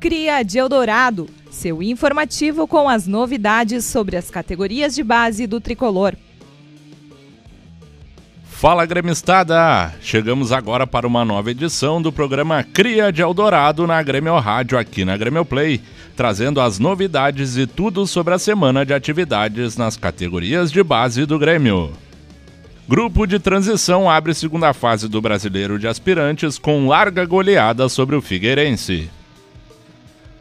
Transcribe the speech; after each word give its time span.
Cria 0.00 0.42
de 0.42 0.58
Eldorado, 0.58 1.28
seu 1.50 1.82
informativo 1.82 2.66
com 2.66 2.88
as 2.88 3.06
novidades 3.06 3.84
sobre 3.84 4.16
as 4.16 4.30
categorias 4.30 4.94
de 4.94 5.04
base 5.04 5.46
do 5.46 5.60
tricolor. 5.60 6.14
Fala 8.44 8.86
gremistada! 8.86 9.92
Chegamos 10.00 10.52
agora 10.52 10.86
para 10.86 11.06
uma 11.06 11.22
nova 11.22 11.50
edição 11.50 12.00
do 12.00 12.10
programa 12.10 12.64
Cria 12.64 13.12
de 13.12 13.20
Eldorado 13.20 13.86
na 13.86 14.02
Grêmio 14.02 14.38
Rádio 14.38 14.78
aqui 14.78 15.04
na 15.04 15.18
Grêmio 15.18 15.44
Play, 15.44 15.82
trazendo 16.16 16.62
as 16.62 16.78
novidades 16.78 17.58
e 17.58 17.66
tudo 17.66 18.06
sobre 18.06 18.32
a 18.32 18.38
semana 18.38 18.86
de 18.86 18.94
atividades 18.94 19.76
nas 19.76 19.98
categorias 19.98 20.72
de 20.72 20.82
base 20.82 21.26
do 21.26 21.38
Grêmio. 21.38 21.92
Grupo 22.88 23.26
de 23.26 23.38
transição 23.38 24.08
abre 24.08 24.32
segunda 24.32 24.72
fase 24.72 25.08
do 25.08 25.20
Brasileiro 25.20 25.78
de 25.78 25.86
Aspirantes 25.86 26.58
com 26.58 26.88
larga 26.88 27.26
goleada 27.26 27.86
sobre 27.86 28.16
o 28.16 28.22
Figueirense. 28.22 29.10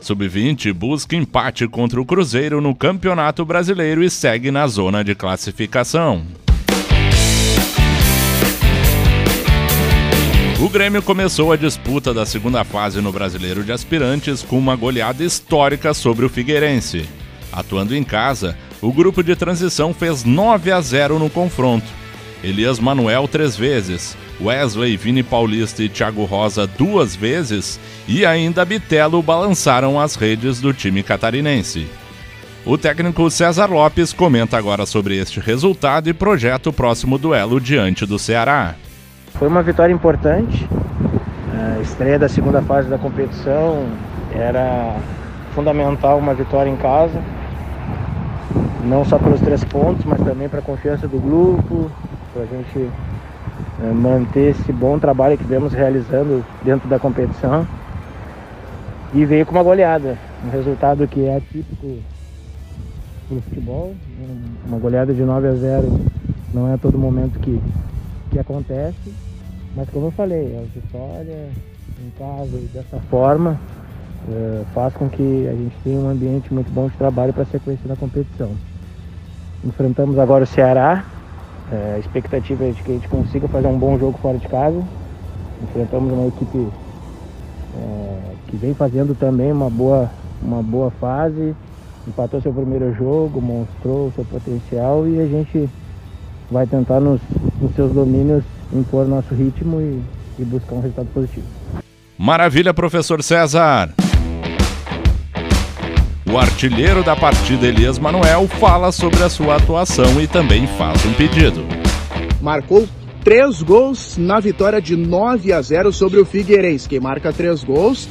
Sub-20 0.01 0.73
busca 0.73 1.15
empate 1.15 1.67
contra 1.67 1.99
o 1.99 2.05
Cruzeiro 2.05 2.61
no 2.61 2.73
Campeonato 2.73 3.43
Brasileiro 3.45 4.03
e 4.03 4.09
segue 4.09 4.51
na 4.51 4.67
zona 4.67 5.03
de 5.03 5.13
classificação. 5.13 6.25
O 10.61 10.67
Grêmio 10.69 11.01
começou 11.01 11.53
a 11.53 11.57
disputa 11.57 12.13
da 12.13 12.25
segunda 12.25 12.63
fase 12.63 12.99
no 12.99 13.11
Brasileiro 13.11 13.63
de 13.63 13.71
Aspirantes 13.71 14.41
com 14.41 14.57
uma 14.57 14.75
goleada 14.75 15.23
histórica 15.23 15.93
sobre 15.93 16.25
o 16.25 16.29
Figueirense. 16.29 17.07
Atuando 17.51 17.95
em 17.95 18.03
casa, 18.03 18.57
o 18.81 18.91
grupo 18.91 19.23
de 19.23 19.35
transição 19.35 19.93
fez 19.93 20.23
9 20.23 20.71
a 20.71 20.81
0 20.81 21.17
no 21.17 21.29
confronto 21.29 21.99
Elias 22.43 22.79
Manuel 22.79 23.27
três 23.27 23.57
vezes, 23.57 24.15
Wesley, 24.41 24.95
Vini 24.95 25.23
Paulista 25.23 25.83
e 25.83 25.89
Thiago 25.89 26.23
Rosa 26.25 26.65
duas 26.65 27.15
vezes 27.15 27.79
e 28.07 28.25
ainda 28.25 28.65
Bitelo 28.65 29.21
balançaram 29.21 29.99
as 29.99 30.15
redes 30.15 30.61
do 30.61 30.73
time 30.73 31.03
catarinense. 31.03 31.87
O 32.65 32.77
técnico 32.77 33.29
César 33.29 33.67
Lopes 33.67 34.13
comenta 34.13 34.57
agora 34.57 34.85
sobre 34.85 35.17
este 35.17 35.39
resultado 35.39 36.09
e 36.09 36.13
projeta 36.13 36.69
o 36.69 36.73
próximo 36.73 37.17
duelo 37.17 37.59
diante 37.59 38.05
do 38.05 38.19
Ceará. 38.19 38.75
Foi 39.35 39.47
uma 39.47 39.63
vitória 39.63 39.93
importante. 39.93 40.67
A 41.77 41.81
estreia 41.81 42.19
da 42.19 42.29
segunda 42.29 42.61
fase 42.61 42.89
da 42.89 42.97
competição 42.97 43.85
era 44.33 44.97
fundamental 45.55 46.17
uma 46.17 46.33
vitória 46.33 46.69
em 46.69 46.75
casa, 46.75 47.21
não 48.83 49.03
só 49.03 49.17
pelos 49.17 49.41
três 49.41 49.63
pontos, 49.63 50.05
mas 50.05 50.21
também 50.21 50.47
para 50.47 50.59
a 50.59 50.61
confiança 50.61 51.07
do 51.07 51.19
grupo, 51.19 51.89
para 52.33 52.43
a 52.43 52.45
gente 52.45 52.89
manter 53.93 54.51
esse 54.51 54.71
bom 54.71 54.99
trabalho 54.99 55.37
que 55.37 55.43
vemos 55.43 55.73
realizando 55.73 56.45
dentro 56.63 56.87
da 56.89 56.99
competição. 56.99 57.67
E 59.13 59.25
veio 59.25 59.45
com 59.45 59.53
uma 59.53 59.63
goleada, 59.63 60.17
um 60.45 60.49
resultado 60.49 61.07
que 61.07 61.25
é 61.25 61.41
típico 61.51 61.97
do 63.29 63.41
futebol, 63.41 63.95
uma 64.67 64.77
goleada 64.77 65.13
de 65.13 65.23
9 65.23 65.47
a 65.47 65.53
0 65.53 65.99
não 66.53 66.67
é 66.67 66.73
a 66.73 66.77
todo 66.77 66.97
momento 66.97 67.39
que, 67.39 67.59
que 68.31 68.39
acontece, 68.39 69.13
mas 69.75 69.89
como 69.89 70.07
eu 70.07 70.11
falei, 70.11 70.57
a 70.57 70.79
vitória 70.79 71.49
em 71.99 72.09
casa 72.17 72.55
e 72.55 72.69
dessa 72.73 72.97
forma 73.09 73.59
é, 74.27 74.63
faz 74.73 74.93
com 74.93 75.09
que 75.09 75.47
a 75.47 75.53
gente 75.53 75.75
tenha 75.83 75.99
um 75.99 76.09
ambiente 76.09 76.53
muito 76.53 76.71
bom 76.71 76.87
de 76.87 76.97
trabalho 76.97 77.33
para 77.33 77.43
a 77.43 77.47
sequência 77.47 77.87
da 77.87 77.95
competição. 77.95 78.51
Enfrentamos 79.63 80.17
agora 80.17 80.43
o 80.43 80.47
Ceará, 80.47 81.03
é, 81.71 81.95
a 81.95 81.99
expectativa 81.99 82.65
é 82.65 82.71
de 82.71 82.81
que 82.81 82.91
a 82.91 82.95
gente 82.95 83.07
consiga 83.07 83.47
fazer 83.47 83.67
um 83.67 83.77
bom 83.77 83.97
jogo 83.97 84.17
fora 84.21 84.37
de 84.37 84.47
casa. 84.47 84.81
Enfrentamos 85.63 86.11
uma 86.11 86.27
equipe 86.27 86.67
é, 87.77 88.19
que 88.47 88.57
vem 88.57 88.73
fazendo 88.73 89.15
também 89.15 89.51
uma 89.51 89.69
boa, 89.69 90.09
uma 90.41 90.63
boa 90.63 90.89
fase, 90.91 91.55
empatou 92.07 92.41
seu 92.41 92.53
primeiro 92.53 92.93
jogo, 92.95 93.41
mostrou 93.41 94.11
seu 94.15 94.25
potencial 94.25 95.07
e 95.07 95.19
a 95.19 95.27
gente 95.27 95.69
vai 96.49 96.65
tentar 96.65 96.99
nos, 96.99 97.21
nos 97.61 97.75
seus 97.75 97.91
domínios 97.91 98.43
impor 98.73 99.07
nosso 99.07 99.33
ritmo 99.33 99.79
e, 99.79 100.01
e 100.39 100.45
buscar 100.45 100.75
um 100.75 100.81
resultado 100.81 101.07
positivo. 101.13 101.45
Maravilha, 102.17 102.73
professor 102.73 103.21
César! 103.23 103.93
O 106.31 106.37
artilheiro 106.37 107.03
da 107.03 107.15
partida, 107.15 107.65
Elias 107.65 107.97
Manuel, 107.97 108.47
fala 108.47 108.91
sobre 108.91 109.23
a 109.23 109.29
sua 109.29 109.55
atuação 109.55 110.21
e 110.21 110.27
também 110.27 110.67
faz 110.67 111.03
um 111.03 111.11
pedido. 111.13 111.65
Marcou 112.39 112.87
três 113.23 113.63
gols 113.63 114.15
na 114.15 114.39
vitória 114.39 114.79
de 114.79 114.95
9 114.95 115.51
a 115.51 115.59
0 115.59 115.91
sobre 115.91 116.19
o 116.19 116.25
Figueirense. 116.25 116.87
Quem 116.87 116.99
marca 116.99 117.33
três 117.33 117.63
gols 117.63 118.07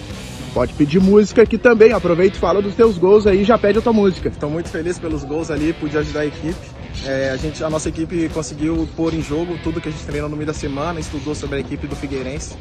pode 0.53 0.73
pedir 0.73 1.01
música 1.01 1.43
aqui 1.43 1.57
também. 1.57 1.93
Aproveita 1.93 2.37
e 2.37 2.41
fala 2.41 2.61
dos 2.61 2.75
teus 2.75 2.99
gols 2.99 3.25
aí 3.25 3.45
já 3.45 3.57
pede 3.57 3.78
a 3.78 3.83
tua 3.83 3.93
música. 3.93 4.28
Estou 4.28 4.51
muito 4.51 4.69
feliz 4.69 4.99
pelos 4.99 5.23
gols 5.23 5.49
ali, 5.49 5.73
pude 5.73 5.97
ajudar 5.97 6.21
a 6.21 6.27
equipe. 6.27 6.78
É, 7.06 7.31
a, 7.31 7.36
gente, 7.36 7.62
a 7.62 7.70
nossa 7.70 7.88
equipe 7.88 8.28
conseguiu 8.31 8.88
pôr 8.97 9.14
em 9.14 9.22
jogo 9.22 9.59
tudo 9.62 9.81
que 9.81 9.88
a 9.88 9.92
gente 9.92 10.04
treinou 10.04 10.28
no 10.28 10.36
meio 10.36 10.47
da 10.47 10.53
semana, 10.53 10.98
estudou 11.00 11.34
sobre 11.34 11.56
a 11.56 11.60
equipe 11.60 11.86
do 11.86 11.97
Figueirense. 11.97 12.54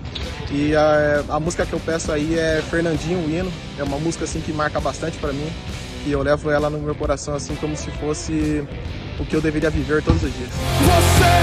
E 0.52 0.76
a, 0.76 1.24
a 1.30 1.40
música 1.40 1.66
que 1.66 1.74
eu 1.74 1.80
peço 1.80 2.12
aí 2.12 2.38
é 2.38 2.62
Fernandinho, 2.70 3.30
hino. 3.30 3.52
É 3.78 3.84
uma 3.84 4.00
música 4.00 4.26
assim 4.26 4.40
que 4.40 4.54
marca 4.54 4.80
bastante 4.80 5.18
para 5.18 5.34
mim. 5.34 5.52
E 6.06 6.12
eu 6.12 6.22
levo 6.22 6.50
ela 6.50 6.70
no 6.70 6.80
meu 6.80 6.96
coração 6.96 7.36
assim 7.36 7.56
como 7.56 7.76
se 7.76 7.92
fosse 7.92 8.64
o 9.20 9.26
que 9.26 9.36
eu 9.36 9.42
deveria 9.42 9.70
viver 9.70 10.04
todos 10.04 10.24
os 10.24 10.34
dias. 10.34 10.50
Você 10.50 11.37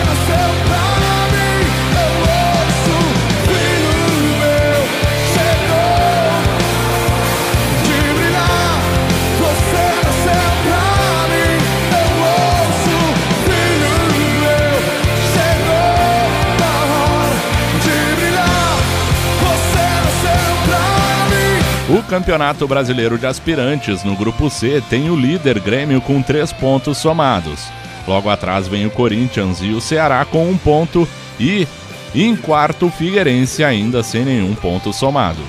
Campeonato 22.05 22.69
Brasileiro 22.69 23.19
de 23.19 23.27
Aspirantes 23.27 24.05
no 24.05 24.15
Grupo 24.15 24.51
C 24.51 24.83
tem 24.89 25.11
o 25.11 25.17
líder 25.17 25.59
Grêmio 25.59 26.01
com 26.01 26.23
três 26.23 26.53
pontos 26.53 26.99
somados. 26.99 27.69
Logo 28.07 28.29
atrás 28.29 28.69
vem 28.69 28.87
o 28.87 28.91
Corinthians 28.91 29.59
e 29.63 29.71
o 29.71 29.81
Ceará 29.81 30.25
com 30.25 30.49
um 30.49 30.57
ponto 30.57 31.09
e, 31.41 31.67
em 32.15 32.37
quarto, 32.37 32.87
o 32.87 32.91
Figueirense 32.91 33.65
ainda 33.65 34.03
sem 34.03 34.25
nenhum 34.25 34.55
ponto 34.55 34.93
somado. 34.93 35.43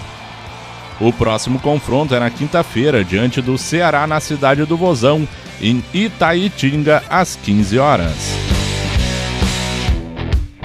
O 0.99 1.11
próximo 1.11 1.59
confronto 1.59 2.15
é 2.15 2.19
na 2.19 2.29
quinta-feira, 2.29 3.03
diante 3.03 3.41
do 3.41 3.57
Ceará 3.57 4.07
na 4.07 4.19
cidade 4.19 4.63
do 4.63 4.77
Vozão, 4.77 5.27
em 5.61 5.83
Itaitinga, 5.93 7.03
às 7.09 7.35
15 7.35 7.77
horas. 7.77 8.44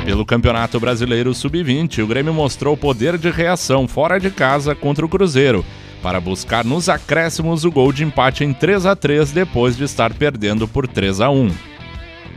Pelo 0.05 0.25
Campeonato 0.25 0.81
Brasileiro 0.81 1.35
Sub-20, 1.35 2.03
o 2.03 2.07
Grêmio 2.07 2.33
mostrou 2.33 2.77
poder 2.77 3.19
de 3.19 3.31
reação 3.31 3.87
fora 3.87 4.19
de 4.19 4.31
casa 4.31 4.75
contra 4.75 5.05
o 5.05 5.09
Cruzeiro, 5.09 5.65
para 6.03 6.21
buscar 6.21 6.65
nos 6.65 6.89
acréscimos 6.89 7.65
o 7.65 7.71
gol 7.71 7.93
de 7.93 8.03
empate 8.03 8.43
em 8.43 8.53
3 8.53 8.87
a 8.87 8.97
3 8.97 9.31
depois 9.31 9.77
de 9.77 9.85
estar 9.85 10.13
perdendo 10.15 10.67
por 10.67 10.89
3 10.89 11.21
a 11.21 11.31
1. 11.31 11.51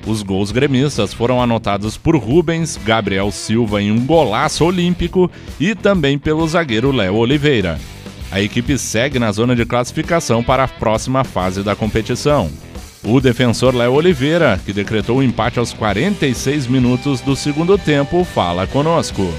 Os 0.06 0.22
gols 0.22 0.52
gremistas 0.52 1.14
foram 1.14 1.42
anotados 1.42 1.96
por 1.96 2.18
Rubens, 2.18 2.78
Gabriel 2.84 3.32
Silva 3.32 3.82
em 3.82 3.90
um 3.90 4.06
golaço 4.06 4.66
olímpico 4.66 5.32
e 5.58 5.74
também 5.74 6.20
pelo 6.20 6.46
zagueiro 6.46 6.92
Léo 6.92 7.16
Oliveira. 7.16 7.80
A 8.30 8.42
equipe 8.42 8.78
segue 8.78 9.18
na 9.18 9.32
zona 9.32 9.56
de 9.56 9.66
classificação 9.66 10.44
para 10.44 10.66
a 10.66 10.68
próxima 10.68 11.24
fase 11.24 11.64
da 11.64 11.76
competição. 11.76 12.52
O 13.06 13.20
defensor 13.20 13.76
Léo 13.76 13.92
Oliveira, 13.92 14.58
que 14.66 14.72
decretou 14.72 15.18
o 15.18 15.24
empate 15.24 15.60
aos 15.60 15.74
46 15.74 16.68
minutos 16.68 17.20
do 17.20 17.36
segundo 17.36 17.78
tempo, 17.78 18.24
fala 18.24 18.66
conosco. 18.66 19.34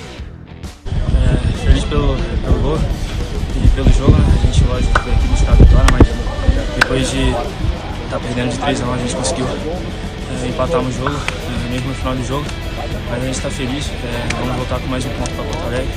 É, 1.17 1.65
feliz 1.65 1.83
pelo, 1.84 2.15
pelo 2.45 2.59
gol 2.61 2.78
e 3.65 3.69
pelo 3.69 3.91
jogo, 3.95 4.13
né? 4.13 4.39
A 4.43 4.47
gente, 4.47 4.65
lógico, 4.65 5.01
foi 5.01 5.13
aqui 5.13 5.27
buscar 5.28 5.53
a 5.53 5.55
vitória, 5.55 5.87
mas 5.93 6.07
depois 6.78 7.11
de 7.11 7.31
estar 7.31 7.41
tá 8.11 8.21
perdendo 8.21 8.51
de 8.51 8.59
3 8.59 8.83
a 8.83 8.84
1, 8.84 8.93
a 8.93 8.99
gente 8.99 9.16
conseguiu 9.16 9.47
é, 9.47 10.47
empatar 10.47 10.83
no 10.83 10.93
jogo, 10.93 11.17
é, 11.17 11.71
mesmo 11.72 11.89
no 11.89 11.95
final 11.95 12.15
do 12.15 12.25
jogo. 12.27 12.45
Mas 13.10 13.22
a 13.22 13.27
gente 13.27 13.37
está 13.37 13.51
feliz, 13.51 13.89
é, 13.89 14.34
vamos 14.41 14.57
voltar 14.57 14.78
com 14.78 14.89
mais 14.89 15.07
um 15.07 15.10
ponto 15.10 15.31
para 15.31 15.45
Porto 15.45 15.67
Alegre 15.69 15.89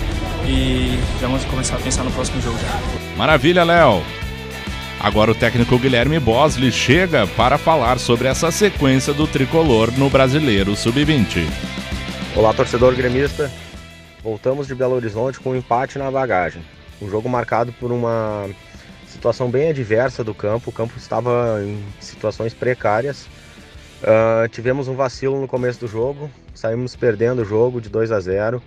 e 0.46 0.98
já 1.20 1.28
vamos 1.28 1.44
começar 1.44 1.76
a 1.76 1.80
pensar 1.80 2.04
no 2.06 2.12
próximo 2.12 2.42
jogo. 2.42 2.58
Maravilha, 3.18 3.66
Léo! 3.66 4.27
Agora 5.00 5.32
o 5.32 5.36
técnico 5.36 5.78
Guilherme 5.78 6.20
Bosley 6.20 6.72
chega 6.72 7.28
para 7.28 7.58
falar 7.58 8.00
sobre 8.00 8.28
essa 8.28 8.50
sequência 8.50 9.14
do 9.14 9.28
tricolor 9.28 9.92
no 9.92 10.10
Brasileiro 10.10 10.76
Sub-20. 10.76 11.46
Olá, 12.36 12.52
torcedor 12.52 12.96
gremista. 12.96 13.52
Voltamos 14.24 14.66
de 14.66 14.74
Belo 14.74 14.96
Horizonte 14.96 15.40
com 15.40 15.52
um 15.52 15.56
empate 15.56 16.00
na 16.00 16.10
bagagem. 16.10 16.64
Um 17.00 17.08
jogo 17.08 17.30
marcado 17.30 17.72
por 17.74 17.92
uma 17.92 18.50
situação 19.06 19.52
bem 19.52 19.70
adversa 19.70 20.24
do 20.24 20.34
campo. 20.34 20.72
O 20.72 20.74
campo 20.74 20.98
estava 20.98 21.62
em 21.64 21.84
situações 22.00 22.56
precárias. 22.56 23.28
Uh, 24.02 24.48
tivemos 24.50 24.88
um 24.88 24.96
vacilo 24.96 25.40
no 25.40 25.48
começo 25.48 25.80
do 25.80 25.88
jogo, 25.88 26.30
saímos 26.56 26.96
perdendo 26.96 27.44
o 27.44 27.46
jogo 27.46 27.80
de 27.80 27.88
2 27.88 28.12
a 28.12 28.20
0. 28.20 28.62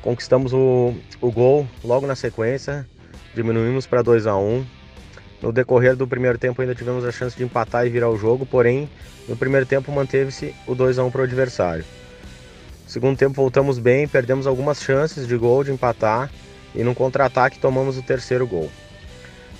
Conquistamos 0.00 0.52
o, 0.52 0.94
o 1.20 1.32
gol 1.32 1.66
logo 1.82 2.06
na 2.06 2.14
sequência 2.14 2.86
diminuímos 3.36 3.86
para 3.86 4.00
2 4.00 4.26
a 4.26 4.34
1 4.34 4.64
No 5.42 5.52
decorrer 5.52 5.94
do 5.94 6.06
primeiro 6.06 6.38
tempo 6.38 6.60
ainda 6.60 6.74
tivemos 6.74 7.04
a 7.04 7.12
chance 7.12 7.36
de 7.36 7.44
empatar 7.44 7.86
e 7.86 7.90
virar 7.90 8.08
o 8.08 8.16
jogo, 8.16 8.46
porém 8.46 8.88
no 9.28 9.36
primeiro 9.36 9.66
tempo 9.66 9.92
manteve-se 9.92 10.54
o 10.66 10.74
2 10.74 10.98
a 10.98 11.04
1 11.04 11.10
para 11.10 11.20
o 11.20 11.24
adversário. 11.24 11.84
Segundo 12.86 13.18
tempo 13.18 13.34
voltamos 13.34 13.78
bem, 13.78 14.06
perdemos 14.06 14.46
algumas 14.46 14.80
chances 14.80 15.26
de 15.26 15.36
gol 15.36 15.64
de 15.64 15.72
empatar 15.72 16.30
e 16.74 16.82
no 16.82 16.94
contra-ataque 16.94 17.58
tomamos 17.58 17.98
o 17.98 18.02
terceiro 18.02 18.46
gol. 18.46 18.70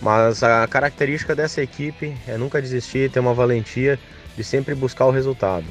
Mas 0.00 0.42
a 0.42 0.66
característica 0.66 1.34
dessa 1.34 1.62
equipe 1.62 2.14
é 2.26 2.36
nunca 2.36 2.60
desistir, 2.60 3.10
ter 3.10 3.20
uma 3.20 3.34
valentia 3.34 3.98
de 4.36 4.44
sempre 4.44 4.74
buscar 4.74 5.06
o 5.06 5.10
resultado. 5.10 5.66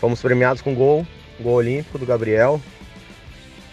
Fomos 0.00 0.20
premiados 0.20 0.62
com 0.62 0.74
gol, 0.74 1.06
gol 1.40 1.54
olímpico 1.54 1.98
do 1.98 2.06
Gabriel, 2.06 2.60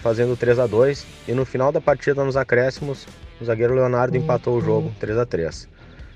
fazendo 0.02 0.38
3 0.38 0.60
a 0.60 0.68
2 0.68 1.06
e 1.28 1.34
no 1.34 1.46
final 1.46 1.72
da 1.72 1.82
partida 1.82 2.24
nos 2.24 2.38
acréscimos, 2.38 3.08
o 3.40 3.46
zagueiro 3.46 3.74
Leonardo 3.74 4.18
empatou 4.18 4.58
o 4.58 4.62
jogo 4.62 4.94
3 5.00 5.18
a 5.18 5.26
3. 5.26 5.68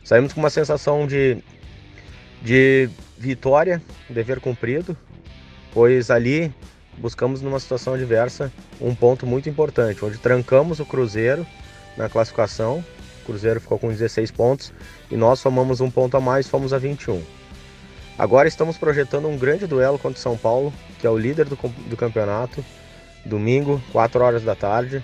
Saímos 0.04 0.34
com 0.34 0.40
uma 0.40 0.50
sensação 0.50 1.08
de, 1.08 1.38
de 2.42 2.90
vitória, 3.18 3.82
dever 4.10 4.40
cumprido, 4.40 4.98
pois 5.74 6.12
ali 6.12 6.54
buscamos 6.98 7.42
numa 7.42 7.60
situação 7.60 7.94
adversa 7.94 8.52
um 8.80 8.94
ponto 8.94 9.26
muito 9.26 9.50
importante, 9.50 10.04
onde 10.04 10.18
trancamos 10.18 10.80
o 10.80 10.86
Cruzeiro 10.86 11.46
na 11.98 12.10
classificação. 12.10 12.84
O 13.22 13.26
Cruzeiro 13.26 13.62
ficou 13.62 13.80
com 13.80 13.88
16 13.88 14.32
pontos 14.32 14.74
e 15.10 15.16
nós 15.16 15.40
somamos 15.40 15.80
um 15.80 15.90
ponto 15.90 16.18
a 16.18 16.22
mais, 16.22 16.48
fomos 16.48 16.74
a 16.74 16.78
21. 16.78 17.22
Agora 18.18 18.48
estamos 18.48 18.78
projetando 18.78 19.28
um 19.28 19.38
grande 19.38 19.66
duelo 19.66 19.98
contra 19.98 20.20
o 20.20 20.22
São 20.22 20.38
Paulo, 20.38 20.72
que 21.00 21.08
é 21.08 21.10
o 21.10 21.18
líder 21.18 21.46
do, 21.46 21.56
do 21.90 21.98
campeonato, 21.98 22.64
domingo, 23.26 23.82
4 23.92 24.24
horas 24.24 24.44
da 24.44 24.56
tarde. 24.56 25.04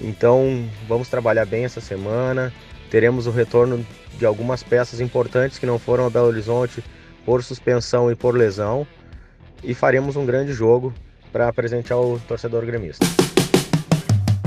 Então 0.00 0.64
vamos 0.88 1.08
trabalhar 1.08 1.44
bem 1.44 1.64
essa 1.64 1.80
semana. 1.80 2.52
Teremos 2.90 3.26
o 3.26 3.30
retorno 3.30 3.84
de 4.18 4.26
algumas 4.26 4.62
peças 4.62 5.00
importantes 5.00 5.58
que 5.58 5.66
não 5.66 5.78
foram 5.78 6.06
a 6.06 6.10
Belo 6.10 6.28
Horizonte 6.28 6.82
por 7.24 7.42
suspensão 7.42 8.10
e 8.10 8.16
por 8.16 8.36
lesão. 8.36 8.86
E 9.62 9.74
faremos 9.74 10.16
um 10.16 10.24
grande 10.24 10.52
jogo 10.52 10.92
para 11.32 11.52
presentear 11.52 12.00
o 12.00 12.18
torcedor 12.26 12.64
gremista. 12.64 13.06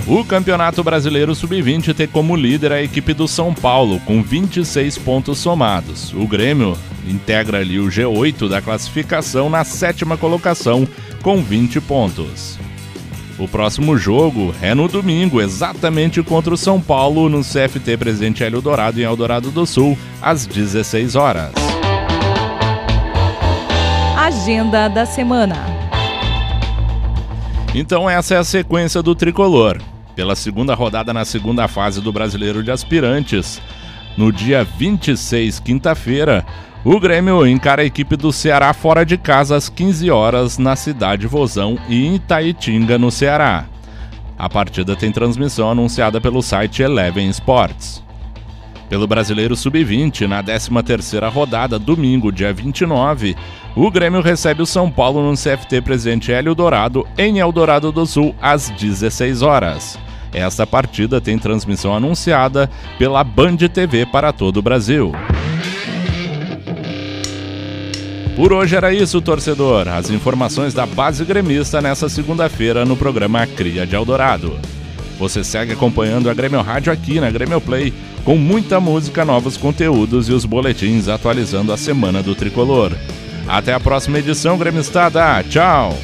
O 0.06 0.26
Campeonato 0.26 0.84
Brasileiro 0.84 1.34
Sub-20 1.34 1.96
tem 1.96 2.08
como 2.08 2.36
líder 2.36 2.74
a 2.74 2.84
equipe 2.84 3.14
do 3.14 3.26
São 3.26 3.54
Paulo, 3.54 4.02
com 4.02 4.22
26 4.22 4.98
pontos 4.98 5.38
somados. 5.38 6.12
O 6.14 6.28
Grêmio 6.28 6.78
integra 7.08 7.60
ali 7.60 7.80
o 7.80 7.88
G8 7.88 8.50
da 8.50 8.62
classificação 8.62 9.50
na 9.50 9.64
sétima 9.64 10.18
colocação, 10.18 10.86
com 11.22 11.42
20 11.42 11.80
pontos. 11.80 12.60
O 13.38 13.48
próximo 13.48 13.98
jogo 13.98 14.54
é 14.62 14.76
no 14.76 14.88
domingo, 14.88 15.42
exatamente 15.42 16.22
contra 16.22 16.54
o 16.54 16.58
São 16.58 16.80
Paulo, 16.80 17.28
no 17.30 17.42
CFT 17.42 17.98
Presidente 17.98 18.44
Hélio 18.44 18.62
Dourado, 18.62 19.00
em 19.00 19.04
Eldorado 19.04 19.50
do 19.50 19.66
Sul, 19.66 19.98
às 20.22 20.46
16 20.46 21.16
horas. 21.16 21.52
Agenda 24.16 24.88
da 24.88 25.06
semana. 25.06 25.56
Então 27.74 28.08
essa 28.08 28.36
é 28.36 28.38
a 28.38 28.44
sequência 28.44 29.02
do 29.02 29.16
tricolor. 29.16 29.82
Pela 30.16 30.36
segunda 30.36 30.76
rodada 30.76 31.12
na 31.12 31.26
segunda 31.26 31.68
fase 31.68 32.00
do 32.02 32.14
Brasileiro 32.14 32.62
de 32.62 32.70
Aspirantes, 32.70 33.60
no 34.16 34.32
dia 34.32 34.64
26, 34.64 35.60
quinta-feira, 35.60 36.46
o 36.86 37.00
Grêmio 37.00 37.48
encara 37.48 37.82
a 37.82 37.86
equipe 37.86 38.18
do 38.18 38.34
Ceará 38.34 38.74
fora 38.74 39.06
de 39.06 39.18
casa 39.18 39.56
às 39.56 39.70
15 39.70 40.12
horas 40.12 40.58
na 40.58 40.76
cidade 40.76 41.28
Vozão 41.28 41.78
e 41.88 42.06
em 42.06 42.16
Itaitinga, 42.16 42.98
no 42.98 43.10
Ceará. 43.10 43.66
A 44.38 44.50
partida 44.50 44.94
tem 44.94 45.12
transmissão 45.12 45.72
anunciada 45.72 46.20
pelo 46.20 46.42
site 46.42 46.84
Eleven 46.84 47.30
Sports. 47.30 48.04
Pelo 48.90 49.08
Brasileiro 49.08 49.56
Sub-20, 49.56 50.28
na 50.28 50.44
13ª 50.44 51.32
rodada, 51.32 51.80
domingo, 51.80 52.32
dia 52.32 52.54
29, 52.54 53.36
o 53.76 53.90
Grêmio 53.90 54.22
recebe 54.22 54.62
o 54.62 54.66
São 54.66 54.92
Paulo 54.92 55.24
no 55.24 55.38
CFT 55.38 55.82
Presidente 55.82 56.34
Hélio 56.34 56.54
Dourado, 56.54 57.08
em 57.18 57.40
Eldorado 57.40 57.92
do 57.94 58.06
Sul, 58.06 58.36
às 58.42 58.70
16 58.70 59.42
horas. 59.42 59.98
Esta 60.34 60.68
partida 60.68 61.22
tem 61.22 61.40
transmissão 61.40 61.96
anunciada 61.96 62.70
pela 63.00 63.24
Band 63.24 63.58
TV 63.58 64.06
para 64.06 64.34
todo 64.34 64.58
o 64.58 64.62
Brasil. 64.62 65.14
Por 68.36 68.52
hoje 68.52 68.76
era 68.76 68.92
isso, 68.92 69.22
torcedor. 69.22 69.88
As 69.88 70.10
informações 70.10 70.74
da 70.74 70.86
base 70.88 71.24
gremista 71.24 71.82
nessa 71.82 72.10
segunda-feira 72.10 72.84
no 72.84 72.98
programa 72.98 73.46
Cria 73.46 73.86
de 73.86 73.96
Eldorado. 73.96 74.60
Você 75.20 75.44
segue 75.44 75.74
acompanhando 75.74 76.30
a 76.30 76.34
Grêmio 76.34 76.62
Rádio 76.62 76.92
aqui 76.92 77.20
na 77.20 77.30
Grêmio 77.30 77.62
Play, 77.62 77.94
com 78.26 78.36
muita 78.36 78.80
música, 78.80 79.24
novos 79.24 79.56
conteúdos 79.56 80.30
e 80.30 80.34
os 80.34 80.46
boletins 80.46 81.08
atualizando 81.08 81.72
a 81.72 81.78
semana 81.78 82.24
do 82.24 82.34
tricolor. 82.34 82.92
Até 83.48 83.74
a 83.74 83.80
próxima 83.80 84.18
edição, 84.18 84.58
Gremistada. 84.58 85.44
Tchau! 85.44 85.96